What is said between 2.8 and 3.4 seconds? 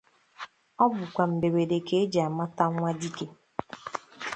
dike